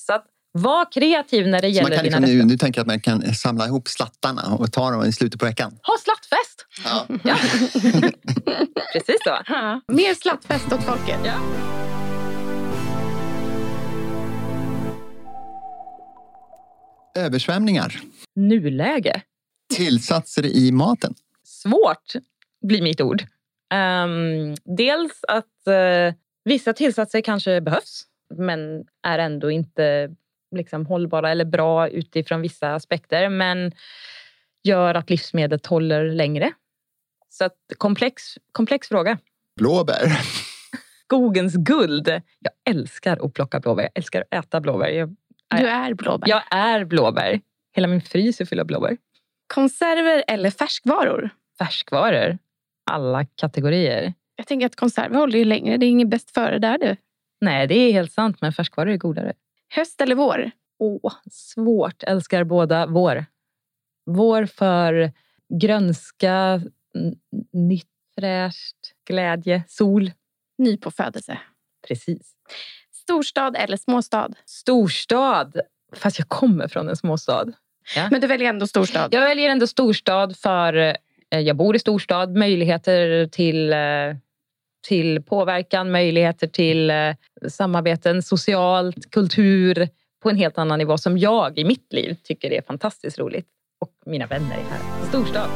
[0.09, 2.79] Så att var kreativ när det så gäller man kan dina liksom, nu, nu tänker
[2.79, 5.79] jag att man kan samla ihop slattarna och ta dem i slutet på veckan.
[5.83, 6.65] Ha slattfest!
[6.83, 7.07] Ja.
[7.23, 7.35] ja.
[8.93, 9.37] Precis så.
[9.47, 9.81] Ja.
[9.87, 11.19] Mer slattfest åt folket.
[11.25, 11.39] Ja.
[17.17, 17.99] Översvämningar.
[18.35, 19.21] Nuläge.
[19.73, 21.13] Tillsatser i maten.
[21.43, 22.13] Svårt
[22.67, 23.21] blir mitt ord.
[23.73, 30.15] Um, dels att uh, vissa tillsatser kanske behövs men är ändå inte
[30.55, 33.29] liksom, hållbara eller bra utifrån vissa aspekter.
[33.29, 33.71] Men
[34.63, 36.53] gör att livsmedlet håller längre.
[37.29, 39.17] Så att, komplex, komplex fråga.
[39.55, 40.19] Blåbär.
[41.03, 42.07] Skogens guld.
[42.39, 43.83] Jag älskar att plocka blåbär.
[43.83, 44.89] Jag älskar att äta blåbär.
[44.89, 45.15] Jag
[45.57, 46.29] du är blåbär.
[46.29, 47.41] Jag är blåbär.
[47.71, 48.97] Hela min frys är full av blåbär.
[49.53, 51.29] Konserver eller färskvaror?
[51.59, 52.37] Färskvaror.
[52.91, 54.13] Alla kategorier.
[54.35, 55.77] Jag tänker att konserver håller ju längre.
[55.77, 56.95] Det är inget bäst före där du.
[57.41, 58.37] Nej, det är helt sant.
[58.41, 59.33] Men färskvaror är godare.
[59.75, 60.51] Höst eller vår?
[60.79, 62.03] Åh, svårt.
[62.03, 63.25] Älskar båda vår.
[64.05, 65.11] Vår för
[65.61, 66.61] grönska,
[67.53, 70.11] nytt, fräscht, glädje, sol.
[70.57, 71.39] Nypåfödelse.
[71.87, 72.35] Precis.
[72.91, 74.29] Storstad eller småstad?
[74.45, 75.61] Storstad,
[75.95, 77.45] fast jag kommer från en småstad.
[77.95, 78.07] Ja.
[78.11, 79.13] Men du väljer ändå storstad?
[79.13, 80.73] Jag väljer ändå storstad för
[81.31, 82.35] eh, jag bor i storstad.
[82.35, 83.77] Möjligheter till, eh,
[84.87, 87.13] till påverkan, möjligheter till eh,
[87.47, 89.89] samarbeten socialt, kultur
[90.23, 93.47] på en helt annan nivå som jag i mitt liv tycker är fantastiskt roligt.
[93.81, 95.07] Och mina vänner är här.
[95.09, 95.49] Storstad.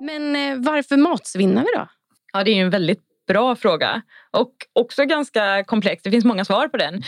[0.00, 1.88] Men varför matsvinnar vi då?
[2.32, 6.02] Ja, det är ju en väldigt bra fråga och också ganska komplex.
[6.02, 7.02] Det finns många svar på den.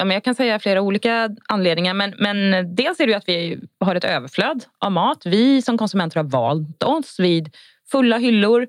[0.00, 1.94] Ja, men jag kan säga flera olika anledningar.
[1.94, 5.26] Men, men dels är det ju att vi har ett överflöd av mat.
[5.26, 7.56] Vi som konsumenter har valt oss vid
[7.90, 8.66] fulla hyllor,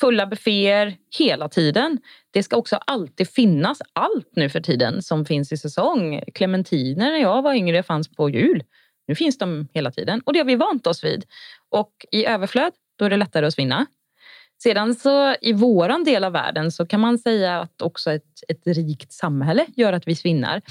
[0.00, 1.98] fulla bufféer hela tiden.
[2.30, 6.22] Det ska också alltid finnas allt nu för tiden som finns i säsong.
[6.34, 8.62] Clementiner när jag var yngre fanns på jul.
[9.08, 11.24] Nu finns de hela tiden och det har vi vant oss vid.
[11.68, 13.86] Och i överflöd, då är det lättare att svinna.
[14.62, 18.66] Sedan så i våran del av världen så kan man säga att också ett, ett
[18.66, 20.62] rikt samhälle gör att vi svinnar.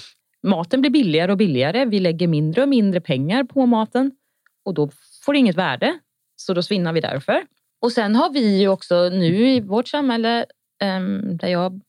[0.44, 1.86] Maten blir billigare och billigare.
[1.86, 4.12] Vi lägger mindre och mindre pengar på maten
[4.66, 4.90] och då
[5.26, 6.00] får det inget värde.
[6.36, 7.42] Så då svinnar vi därför.
[7.82, 10.46] Och sen har vi ju också nu i vårt samhälle
[10.82, 11.82] ehm, där jag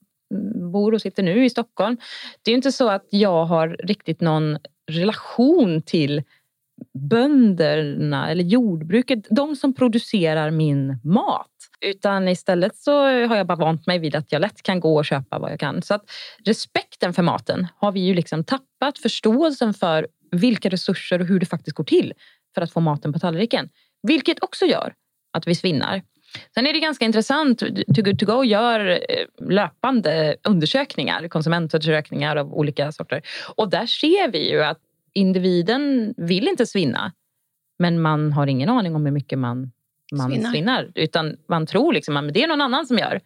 [0.73, 1.97] bor och sitter nu i Stockholm.
[2.43, 4.59] Det är inte så att jag har riktigt någon
[4.91, 6.23] relation till
[6.93, 11.56] bönderna eller jordbruket, de som producerar min mat.
[11.81, 15.05] Utan istället så har jag bara vant mig vid att jag lätt kan gå och
[15.05, 15.83] köpa vad jag kan.
[15.83, 16.11] Så att
[16.45, 18.99] respekten för maten har vi ju liksom tappat.
[18.99, 22.13] Förståelsen för vilka resurser och hur det faktiskt går till
[22.55, 23.69] för att få maten på tallriken.
[24.03, 24.95] Vilket också gör
[25.33, 26.03] att vi svinnar.
[26.55, 27.59] Sen är det ganska intressant.
[27.59, 28.99] Too Good To Go gör eh,
[29.49, 33.23] löpande undersökningar, konsumentundersökningar av olika sorter.
[33.57, 34.79] Och där ser vi ju att
[35.13, 37.13] individen vill inte svinna.
[37.79, 39.73] Men man har ingen aning om hur mycket man,
[40.13, 40.51] man svinnar.
[40.51, 40.93] svinnar.
[40.95, 43.21] Utan man tror liksom att det är någon annan som gör.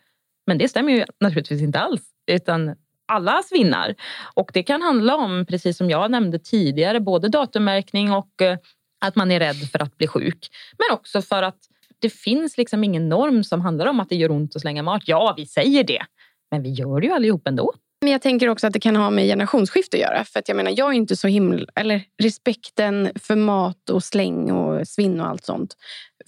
[0.47, 2.03] Men det stämmer ju naturligtvis inte alls.
[2.31, 2.75] Utan
[3.09, 3.95] alla svinnar.
[4.35, 8.59] Och det kan handla om, precis som jag nämnde tidigare, både datummärkning och eh,
[9.01, 10.49] att man är rädd för att bli sjuk.
[10.79, 11.59] Men också för att
[11.99, 15.03] det finns liksom ingen norm som handlar om att det gör ont att slänga mat.
[15.07, 16.03] Ja, vi säger det,
[16.51, 17.73] men vi gör det ju allihop ändå.
[18.01, 20.25] Men jag tänker också att det kan ha med generationsskifte att göra.
[20.25, 21.67] För att jag menar, jag är inte så himla...
[21.75, 25.77] Eller respekten för mat och släng och svinn och allt sånt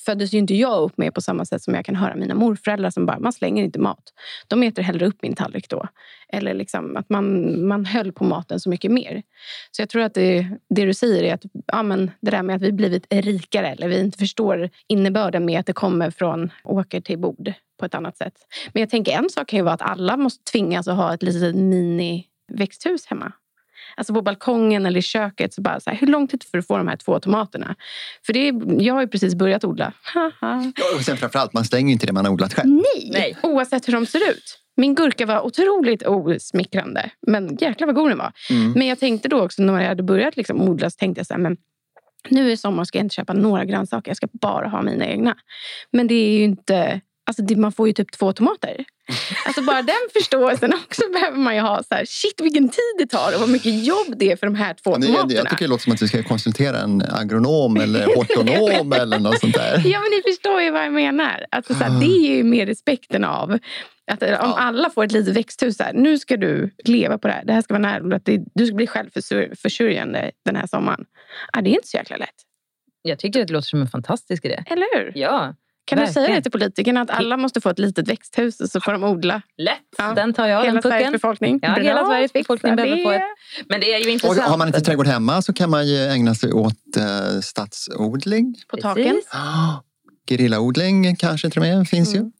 [0.04, 2.90] föddes ju inte jag upp med på samma sätt som jag kan höra mina morföräldrar
[2.90, 4.02] som bara, man slänger inte mat.
[4.48, 5.88] De äter hellre upp min tallrik då.
[6.28, 9.22] Eller liksom att man, man höll på maten så mycket mer.
[9.70, 12.56] Så jag tror att det, det du säger är att ja, men det där med
[12.56, 17.00] att vi blivit rikare eller vi inte förstår innebörden med att det kommer från åker
[17.00, 18.34] till bord på ett annat sätt.
[18.72, 21.22] Men jag tänker en sak kan ju vara att alla måste tvingas att ha ett
[21.22, 23.32] litet mini växthus hemma.
[23.96, 25.54] Alltså på balkongen eller i köket.
[25.54, 27.76] Så bara så här, hur lång tid för att få de här två tomaterna?
[28.26, 29.92] För det är, jag har ju precis börjat odla.
[30.40, 30.62] ja,
[30.96, 32.70] och sen framförallt, man stänger inte det man har odlat själv.
[32.70, 34.58] Nej, Nej, oavsett hur de ser ut.
[34.76, 37.10] Min gurka var otroligt osmickrande.
[37.26, 38.32] Men jäklar vad god den var.
[38.50, 38.72] Mm.
[38.72, 41.34] Men jag tänkte då också när jag hade börjat liksom odla så tänkte jag så
[41.34, 41.56] här, men
[42.28, 44.10] nu i sommar ska jag inte köpa några grönsaker.
[44.10, 45.36] Jag ska bara ha mina egna.
[45.90, 48.84] Men det är ju inte Alltså man får ju typ två tomater.
[49.46, 51.82] Alltså bara den förståelsen också behöver man ju ha.
[51.82, 54.54] Så här, shit vilken tid det tar och vad mycket jobb det är för de
[54.54, 55.32] här två ja, tomaterna.
[55.32, 59.40] Jag tycker det låter som att vi ska konsultera en agronom eller hortonom eller något
[59.40, 59.82] sånt där.
[59.84, 61.46] Ja men ni förstår ju vad jag menar.
[61.50, 63.58] Alltså, så här, det är ju mer respekten av
[64.10, 67.34] att eh, om alla får ett litet växthus, här, nu ska du leva på det
[67.34, 67.44] här.
[67.44, 68.28] Det här ska vara närodlat.
[68.54, 71.04] Du ska bli självförsörjande den här sommaren.
[71.52, 72.34] Ja, det är inte så jäkla lätt.
[73.02, 74.64] Jag tycker det låter som en fantastisk idé.
[74.66, 75.12] Eller hur?
[75.14, 75.54] Ja.
[75.92, 76.22] Kan Verkligen.
[76.22, 78.92] du säga det till politikerna att alla måste få ett litet växthus och så får
[78.92, 79.42] de odla?
[79.56, 80.12] Lätt, ja.
[80.14, 80.64] den tar jag.
[80.64, 81.58] Hela den Sveriges befolkning.
[81.62, 81.82] Ja, Bra.
[81.82, 82.82] hela Sveriges befolkning det.
[82.82, 83.22] behöver få ett.
[83.68, 84.38] Men det är ju intressant.
[84.38, 88.54] Och har man inte trädgård hemma så kan man ju ägna sig åt uh, stadsodling.
[88.68, 89.20] På taken.
[89.32, 89.80] Oh,
[90.28, 92.24] gerillaodling kanske till och med finns mm.
[92.24, 92.30] ju.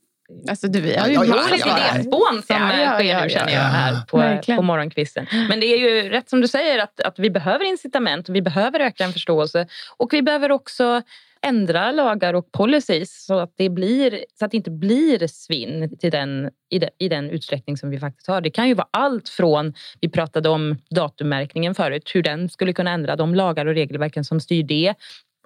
[0.51, 3.53] Alltså, du, vi har ju ja, ja, ja, idéspån som ja, ja, sker nu känner
[3.53, 5.27] jag här på, på morgonkvisten.
[5.49, 8.81] Men det är ju rätt som du säger att, att vi behöver incitament vi behöver
[8.81, 9.67] öka en förståelse.
[9.97, 11.03] Och vi behöver också
[11.46, 16.11] ändra lagar och policies så att det, blir, så att det inte blir svinn till
[16.11, 18.40] den, i, den, i den utsträckning som vi faktiskt har.
[18.40, 22.90] Det kan ju vara allt från, vi pratade om datummärkningen förut, hur den skulle kunna
[22.90, 24.94] ändra de lagar och regelverken som styr det.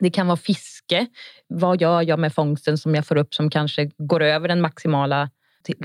[0.00, 1.06] Det kan vara fiske.
[1.46, 5.30] Vad gör jag med fångsten som jag får upp som kanske går över den maximala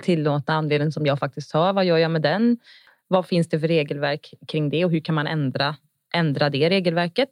[0.01, 1.73] tillåtna andelen som jag faktiskt har?
[1.73, 2.57] Vad gör jag med den?
[3.07, 5.75] Vad finns det för regelverk kring det och hur kan man ändra,
[6.13, 7.29] ändra det regelverket?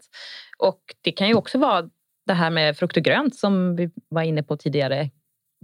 [0.57, 1.89] Och det kan ju också vara
[2.29, 5.09] det här med frukt och grönt som vi var inne på tidigare.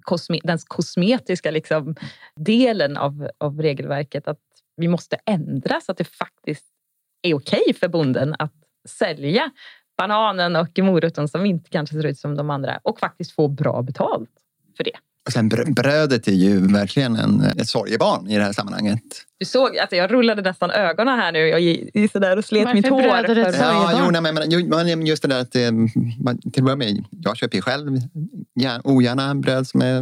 [0.02, 1.96] Kosme, den kosmetiska liksom,
[2.36, 4.28] delen av, av regelverket.
[4.28, 4.40] Att
[4.78, 6.66] vi måste ändra så att det faktiskt
[7.22, 8.54] är okej okay för bonden att
[8.88, 9.52] sälja
[9.98, 13.82] bananen och moroten som inte kanske ser ut som de andra och faktiskt få bra
[13.82, 14.32] betalt
[14.78, 14.98] för det.
[15.26, 19.02] Och sen brödet är ju verkligen en, ett sorgebarn i det här sammanhanget.
[19.40, 21.40] Du såg att jag rullade nästan ögonen här nu.
[21.40, 23.08] Jag gick sådär och slet Varför mitt hår.
[23.08, 25.56] Varför brödet ett ja, jo, nej, men, just det där att
[26.20, 28.00] man, till att börja med, jag köper ju själv
[28.84, 30.02] ogärna bröd som är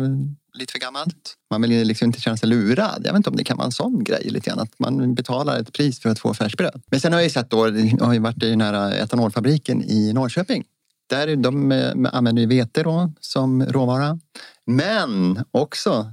[0.59, 1.33] lite för gammalt.
[1.51, 3.01] Man vill liksom inte känna sig lurad.
[3.05, 4.59] Jag vet inte om det kan vara en sån grej lite grann.
[4.59, 6.81] Att man betalar ett pris för att få färskbröd.
[6.91, 10.13] Men sen har jag ju sett då, jag har ju varit i nära etanolfabriken i
[10.13, 10.63] Norrköping.
[11.09, 11.71] Där de
[12.13, 14.19] använder ju vete då som råvara.
[14.65, 16.11] Men också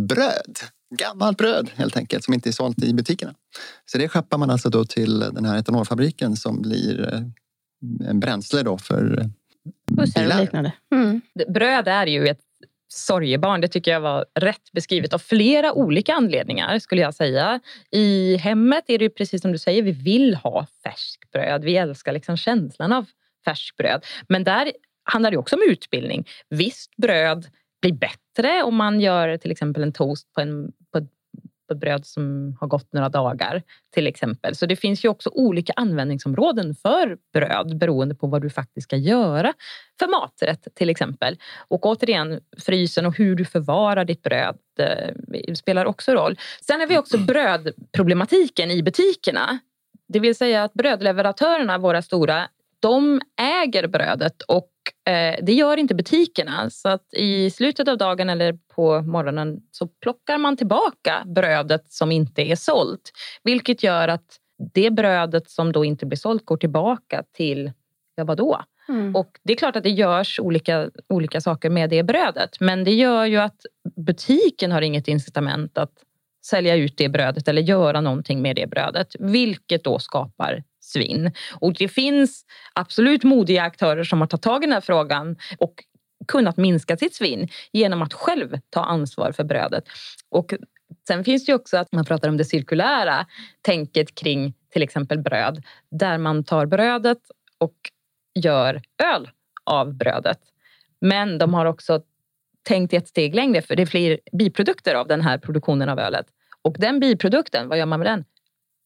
[0.00, 0.58] bröd.
[0.98, 3.34] Gammalt bröd helt enkelt som inte är sålt i butikerna.
[3.86, 7.20] Så det skeppar man alltså då till den här etanolfabriken som blir eh,
[8.08, 9.30] en bränsle då för
[9.90, 10.72] Bussar och liknande.
[10.92, 11.20] Mm.
[11.48, 12.40] Bröd är ju ett
[12.88, 13.60] sorgebarn.
[13.60, 17.60] Det tycker jag var rätt beskrivet av flera olika anledningar skulle jag säga.
[17.90, 21.64] I hemmet är det precis som du säger, vi vill ha färskbröd.
[21.64, 23.06] Vi älskar liksom känslan av
[23.48, 24.04] färskbröd.
[24.28, 24.72] Men där
[25.04, 26.26] handlar det också om utbildning.
[26.50, 27.46] Visst, bröd
[27.80, 31.00] blir bättre om man gör till exempel en toast på, en, på,
[31.68, 33.62] på ett bröd som har gått några dagar.
[33.94, 34.54] till exempel.
[34.54, 38.96] Så det finns ju också olika användningsområden för bröd beroende på vad du faktiskt ska
[38.96, 39.52] göra
[39.98, 41.36] för maträtt till exempel.
[41.68, 46.38] Och återigen, frysen och hur du förvarar ditt bröd eh, spelar också roll.
[46.66, 49.58] Sen har vi också brödproblematiken i butikerna.
[50.08, 52.48] Det vill säga att brödleverantörerna, våra stora,
[52.80, 54.70] de äger brödet och
[55.12, 56.70] eh, det gör inte butikerna.
[56.70, 62.12] Så att i slutet av dagen eller på morgonen så plockar man tillbaka brödet som
[62.12, 63.12] inte är sålt.
[63.42, 64.36] Vilket gör att
[64.74, 67.72] det brödet som då inte blir sålt går tillbaka till,
[68.14, 68.62] ja vadå?
[68.88, 69.16] Mm.
[69.16, 72.60] Och det är klart att det görs olika, olika saker med det brödet.
[72.60, 73.60] Men det gör ju att
[73.96, 75.92] butiken har inget incitament att
[76.48, 79.16] sälja ut det brödet eller göra någonting med det brödet.
[79.18, 81.30] Vilket då skapar svinn.
[81.60, 85.74] Och det finns absolut modiga aktörer som har tagit tag i den här frågan och
[86.28, 89.84] kunnat minska sitt svinn genom att själv ta ansvar för brödet.
[90.30, 90.54] Och
[91.06, 93.26] sen finns det ju också att man pratar om det cirkulära
[93.62, 97.18] tänket kring till exempel bröd, där man tar brödet
[97.58, 97.74] och
[98.34, 99.30] gör öl
[99.64, 100.38] av brödet.
[101.00, 102.02] Men de har också
[102.62, 106.26] tänkt ett steg längre för det blir biprodukter av den här produktionen av ölet.
[106.68, 108.24] Och den biprodukten, vad gör man med den?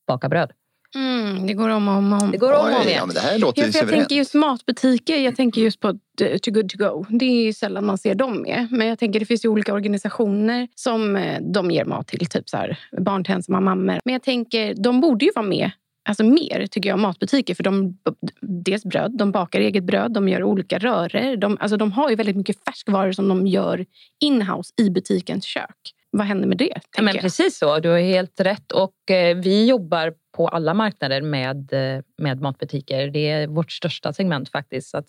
[0.07, 0.53] Baka bröd.
[0.95, 2.31] Mm, det går om och om, om.
[2.31, 2.97] Det går om och om igen.
[2.97, 6.53] Ja, men det här låter ja, Jag tänker just matbutiker, jag tänker just på Too
[6.55, 7.07] Good To Go.
[7.09, 8.69] Det är ju sällan man ser dem med.
[8.71, 12.27] Men jag tänker det finns ju olika organisationer som eh, de ger mat till.
[12.27, 14.01] Typ så här, barn till ensamma mammor.
[14.05, 15.71] Men jag tänker, de borde ju vara med
[16.05, 17.55] Alltså mer tycker jag matbutiker.
[17.55, 17.99] För de,
[18.41, 21.37] dels bröd, de bakar eget bröd, de gör olika röror.
[21.37, 23.87] De, alltså de har ju väldigt mycket färskvaror som de gör
[24.21, 25.95] inhouse i butikens kök.
[26.15, 26.81] Vad händer med det?
[26.97, 28.73] Ja, men precis så, du har helt rätt.
[28.73, 33.09] Och eh, vi jobbar på alla marknader med, eh, med matbutiker.
[33.09, 34.91] Det är vårt största segment faktiskt.
[34.91, 35.09] Så att,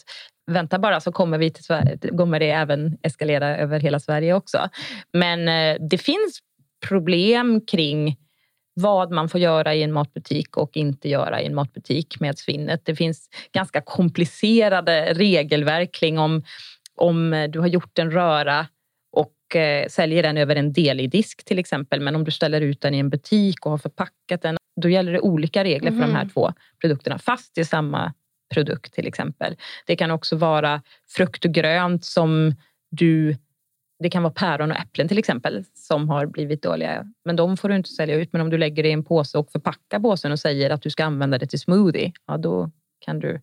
[0.52, 4.70] vänta bara så kommer, vi till Sverige, kommer det även eskalera över hela Sverige också.
[5.14, 6.40] Men eh, det finns
[6.88, 8.18] problem kring
[8.74, 12.82] vad man får göra i en matbutik och inte göra i en matbutik med svinnet.
[12.86, 16.44] Det finns ganska komplicerade regelverk kring om,
[16.96, 18.68] om du har gjort en röra
[19.54, 22.02] och eh, säljer den över en del i disk till exempel.
[22.02, 25.12] Men om du ställer ut den i en butik och har förpackat den, då gäller
[25.12, 26.02] det olika regler mm.
[26.02, 26.30] för de här mhm.
[26.30, 28.14] två produkterna fast det är samma
[28.54, 29.56] produkt till exempel.
[29.86, 32.56] Det kan också vara frukt och grönt som
[32.92, 33.36] du
[34.00, 37.06] det kan vara päron och äpplen till exempel som har blivit dåliga.
[37.26, 38.34] Men de får du inte sälja ut.
[38.34, 40.90] Men om du lägger det i en påse och förpackar påsen och säger att du
[40.90, 43.42] ska använda det till smoothie, ja då kan du,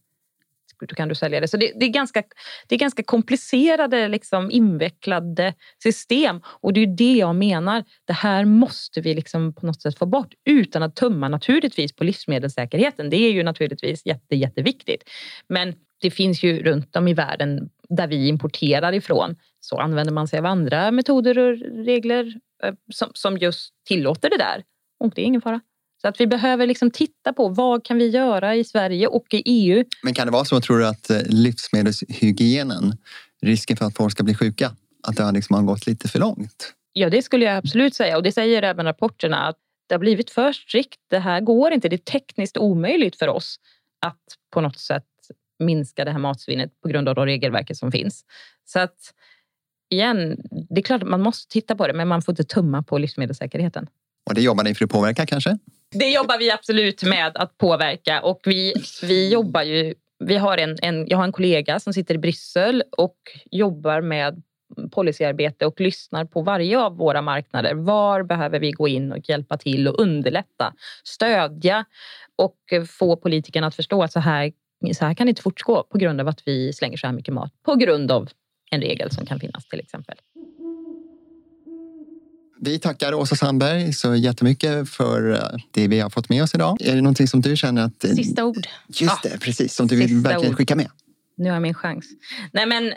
[0.88, 1.48] då kan du sälja det.
[1.48, 2.22] Så det, det är, ganska,
[2.68, 6.40] det är ganska komplicerade, liksom, invecklade system.
[6.44, 7.84] Och det är det jag menar.
[8.04, 12.04] Det här måste vi liksom på något sätt få bort utan att tumma naturligtvis på
[12.04, 13.10] livsmedelssäkerheten.
[13.10, 15.10] Det är ju naturligtvis jätte, jätteviktigt.
[15.48, 20.28] Men det finns ju runt om i världen där vi importerar ifrån så använder man
[20.28, 24.64] sig av andra metoder och regler eh, som, som just tillåter det där.
[25.00, 25.60] Och det är ingen fara.
[26.02, 29.42] Så att vi behöver liksom titta på vad kan vi göra i Sverige och i
[29.44, 29.84] EU.
[30.02, 32.96] Men kan det vara så, tror du, att eh, livsmedelshygienen,
[33.42, 36.74] risken för att folk ska bli sjuka, att det liksom har gått lite för långt?
[36.92, 39.56] Ja, det skulle jag absolut säga och det säger även rapporterna att
[39.88, 41.00] det har blivit för strikt.
[41.10, 41.88] Det här går inte.
[41.88, 43.56] Det är tekniskt omöjligt för oss
[44.00, 45.04] att på något sätt
[45.58, 48.24] minska det här matsvinnet på grund av de regelverket som finns.
[48.64, 48.96] Så att
[49.90, 50.36] igen,
[50.70, 52.98] det är klart att man måste titta på det, men man får inte tumma på
[52.98, 53.86] livsmedelssäkerheten.
[54.28, 55.58] Och det jobbar ni för att påverka kanske?
[55.90, 60.76] Det jobbar vi absolut med att påverka och vi, vi jobbar ju vi har en,
[60.82, 63.16] en, jag har en kollega som sitter i Bryssel och
[63.50, 64.42] jobbar med
[64.92, 67.74] policyarbete och lyssnar på varje av våra marknader.
[67.74, 70.74] Var behöver vi gå in och hjälpa till och underlätta,
[71.04, 71.84] stödja
[72.36, 72.56] och
[72.88, 74.52] få politikerna att förstå att så här,
[74.94, 77.34] så här kan det inte fortgå på grund av att vi slänger så här mycket
[77.34, 78.28] mat på grund av
[78.70, 80.16] en regel som kan finnas till exempel.
[82.62, 85.38] Vi tackar Åsa Sandberg så jättemycket för eh,
[85.70, 86.76] det vi har fått med oss idag.
[86.80, 88.04] Är det någonting som du känner att...
[88.04, 88.66] Eh, Sista ord.
[88.88, 89.74] Just det, precis.
[89.74, 90.88] Som du vill verkligen skicka med?
[91.36, 92.06] Nu har jag min chans.
[92.52, 92.92] Nej, men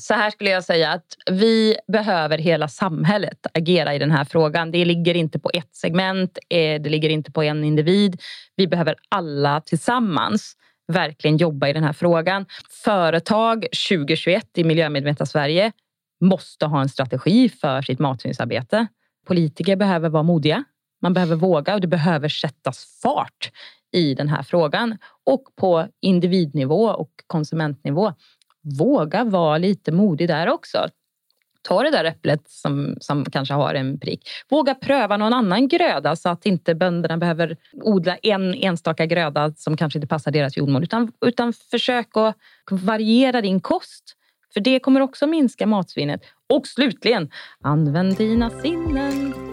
[0.00, 4.70] så här skulle jag säga att vi behöver hela samhället agera i den här frågan.
[4.70, 8.20] Det ligger inte på ett segment, eh, det ligger inte på en individ.
[8.56, 10.56] Vi behöver alla tillsammans
[10.92, 12.46] verkligen jobba i den här frågan.
[12.84, 15.72] Företag 2021 i miljömedvetna Sverige
[16.20, 18.86] måste ha en strategi för sitt matsynsarbete.
[19.28, 20.64] Politiker behöver vara modiga.
[21.02, 23.50] Man behöver våga och det behöver sättas fart
[23.92, 24.98] i den här frågan.
[25.24, 28.12] Och på individnivå och konsumentnivå,
[28.78, 30.88] våga vara lite modig där också
[31.68, 34.28] ta det där äpplet som, som kanske har en prick.
[34.48, 39.76] Våga pröva någon annan gröda så att inte bönderna behöver odla en enstaka gröda som
[39.76, 40.82] kanske inte passar deras jordmån.
[40.82, 42.36] Utan, utan försök att
[42.70, 44.14] variera din kost.
[44.54, 46.20] För det kommer också minska matsvinnet.
[46.48, 47.30] Och slutligen,
[47.62, 49.47] använd dina sinnen.